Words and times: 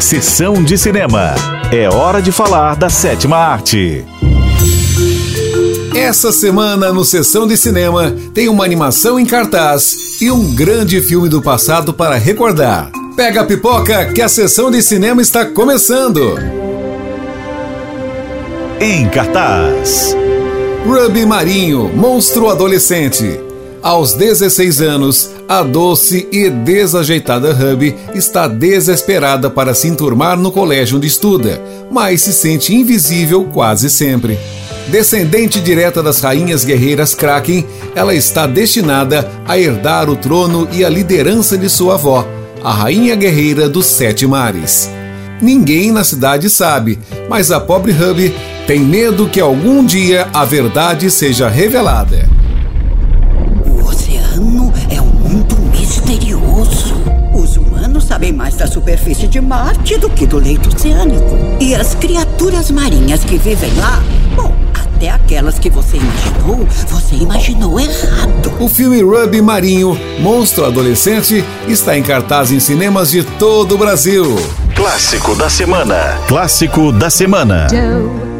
Sessão 0.00 0.62
de 0.62 0.76
cinema. 0.76 1.34
É 1.72 1.88
hora 1.88 2.20
de 2.20 2.30
falar 2.30 2.76
da 2.76 2.90
sétima 2.90 3.36
arte. 3.36 4.04
Essa 5.94 6.30
semana 6.30 6.92
no 6.92 7.04
Sessão 7.04 7.46
de 7.46 7.56
Cinema 7.56 8.14
tem 8.34 8.48
uma 8.48 8.64
animação 8.64 9.18
em 9.18 9.24
cartaz 9.24 10.20
e 10.20 10.30
um 10.30 10.54
grande 10.54 11.00
filme 11.00 11.28
do 11.28 11.40
passado 11.40 11.94
para 11.94 12.16
recordar. 12.16 12.90
Pega 13.16 13.40
a 13.40 13.44
pipoca 13.44 14.12
que 14.12 14.20
a 14.20 14.28
sessão 14.28 14.70
de 14.70 14.82
cinema 14.82 15.22
está 15.22 15.46
começando. 15.46 16.36
Em 18.80 19.08
cartaz. 19.08 20.14
Ruby 20.84 21.24
Marinho, 21.24 21.88
monstro 21.94 22.50
adolescente. 22.50 23.40
Aos 23.82 24.14
16 24.14 24.82
anos, 24.82 25.30
a 25.48 25.62
doce 25.62 26.26
e 26.32 26.48
desajeitada 26.48 27.52
Ruby 27.52 27.94
está 28.14 28.48
desesperada 28.48 29.50
para 29.50 29.74
se 29.74 29.88
enturmar 29.88 30.38
no 30.38 30.50
colégio 30.50 30.96
onde 30.96 31.06
estuda, 31.06 31.60
mas 31.90 32.22
se 32.22 32.32
sente 32.32 32.74
invisível 32.74 33.44
quase 33.44 33.90
sempre. 33.90 34.38
Descendente 34.88 35.60
direta 35.60 36.02
das 36.02 36.20
rainhas 36.20 36.64
guerreiras 36.64 37.14
Kraken, 37.14 37.66
ela 37.94 38.14
está 38.14 38.46
destinada 38.46 39.30
a 39.46 39.58
herdar 39.58 40.10
o 40.10 40.16
trono 40.16 40.68
e 40.72 40.84
a 40.84 40.88
liderança 40.88 41.56
de 41.56 41.68
sua 41.68 41.94
avó, 41.94 42.26
a 42.62 42.72
rainha 42.72 43.14
guerreira 43.14 43.68
dos 43.68 43.86
Sete 43.86 44.26
Mares. 44.26 44.90
Ninguém 45.40 45.90
na 45.90 46.04
cidade 46.04 46.48
sabe, 46.48 46.98
mas 47.28 47.50
a 47.50 47.60
pobre 47.60 47.92
Ruby 47.92 48.34
tem 48.66 48.80
medo 48.80 49.28
que 49.28 49.40
algum 49.40 49.84
dia 49.84 50.28
a 50.32 50.44
verdade 50.44 51.10
seja 51.10 51.48
revelada. 51.48 52.43
Os 57.34 57.56
humanos 57.56 58.04
sabem 58.04 58.32
mais 58.32 58.54
da 58.54 58.66
superfície 58.66 59.26
de 59.26 59.40
Marte 59.40 59.98
do 59.98 60.08
que 60.08 60.24
do 60.26 60.38
leito 60.38 60.68
oceânico. 60.68 61.36
E 61.60 61.74
as 61.74 61.94
criaturas 61.96 62.70
marinhas 62.70 63.24
que 63.24 63.36
vivem 63.36 63.74
lá, 63.74 64.00
bom, 64.36 64.54
até 64.72 65.10
aquelas 65.10 65.58
que 65.58 65.68
você 65.68 65.96
imaginou, 65.96 66.66
você 66.88 67.16
imaginou 67.16 67.80
errado. 67.80 68.52
O 68.60 68.68
filme 68.68 69.02
Ruby 69.02 69.42
Marinho, 69.42 69.98
Monstro 70.20 70.64
Adolescente, 70.64 71.44
está 71.66 71.98
em 71.98 72.02
cartaz 72.02 72.52
em 72.52 72.60
cinemas 72.60 73.10
de 73.10 73.24
todo 73.24 73.74
o 73.74 73.78
Brasil. 73.78 74.36
Clássico 74.76 75.34
da 75.34 75.50
semana. 75.50 76.18
Clássico 76.28 76.92
da 76.92 77.10
semana. 77.10 77.66
a 77.66 78.33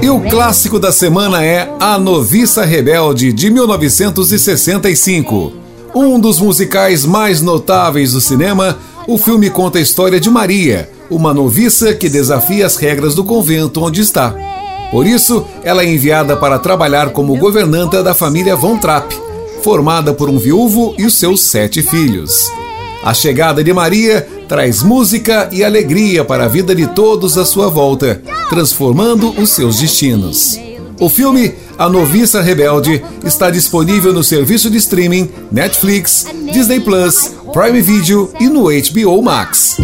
E 0.00 0.08
o 0.08 0.20
clássico 0.20 0.78
da 0.78 0.92
semana 0.92 1.44
é 1.44 1.68
A 1.80 1.98
Noviça 1.98 2.64
Rebelde, 2.64 3.32
de 3.32 3.50
1965. 3.50 5.52
Um 5.92 6.20
dos 6.20 6.38
musicais 6.38 7.04
mais 7.04 7.42
notáveis 7.42 8.12
do 8.12 8.20
cinema, 8.20 8.78
o 9.08 9.18
filme 9.18 9.50
conta 9.50 9.78
a 9.78 9.80
história 9.80 10.20
de 10.20 10.30
Maria, 10.30 10.88
uma 11.10 11.34
noviça 11.34 11.92
que 11.92 12.08
desafia 12.08 12.64
as 12.64 12.76
regras 12.76 13.16
do 13.16 13.24
convento 13.24 13.82
onde 13.82 14.00
está. 14.00 14.32
Por 14.92 15.04
isso, 15.04 15.44
ela 15.64 15.82
é 15.82 15.92
enviada 15.92 16.36
para 16.36 16.60
trabalhar 16.60 17.10
como 17.10 17.36
governanta 17.36 18.00
da 18.00 18.14
família 18.14 18.54
Von 18.54 18.78
Trapp, 18.78 19.12
formada 19.60 20.14
por 20.14 20.30
um 20.30 20.38
viúvo 20.38 20.94
e 20.96 21.04
os 21.04 21.14
seus 21.14 21.40
sete 21.40 21.82
filhos. 21.82 22.46
A 23.02 23.12
chegada 23.12 23.64
de 23.64 23.72
Maria 23.72 24.24
traz 24.52 24.82
música 24.82 25.48
e 25.50 25.64
alegria 25.64 26.22
para 26.26 26.44
a 26.44 26.48
vida 26.48 26.74
de 26.74 26.86
todos 26.86 27.38
à 27.38 27.44
sua 27.46 27.70
volta, 27.70 28.20
transformando 28.50 29.30
os 29.40 29.48
seus 29.48 29.78
destinos. 29.78 30.60
O 31.00 31.08
filme 31.08 31.54
A 31.78 31.88
Noviça 31.88 32.42
Rebelde 32.42 33.02
está 33.24 33.48
disponível 33.48 34.12
no 34.12 34.22
serviço 34.22 34.70
de 34.70 34.76
streaming 34.76 35.30
Netflix, 35.50 36.26
Disney 36.52 36.80
Plus, 36.80 37.32
Prime 37.50 37.80
Video 37.80 38.30
e 38.38 38.46
no 38.46 38.64
HBO 38.64 39.22
Max. 39.22 39.78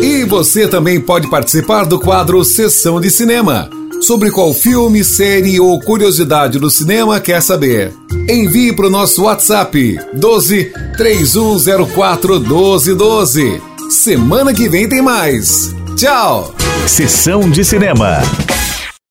E 0.00 0.22
você 0.26 0.68
também 0.68 1.00
pode 1.00 1.28
participar 1.28 1.86
do 1.86 1.98
quadro 1.98 2.44
Sessão 2.44 3.00
de 3.00 3.10
Cinema. 3.10 3.68
Sobre 4.00 4.30
qual 4.30 4.52
filme, 4.52 5.02
série 5.02 5.58
ou 5.58 5.80
curiosidade 5.80 6.58
do 6.58 6.70
cinema 6.70 7.20
quer 7.20 7.40
saber? 7.40 7.92
Envie 8.28 8.72
para 8.72 8.86
o 8.86 8.90
nosso 8.90 9.22
WhatsApp 9.22 9.98
12 10.12 10.72
3104 10.96 12.40
1212. 12.40 13.60
Semana 13.90 14.52
que 14.52 14.68
vem 14.68 14.88
tem 14.88 15.02
mais. 15.02 15.74
Tchau! 15.96 16.54
Sessão 16.86 17.48
de 17.48 17.64
cinema. 17.64 18.18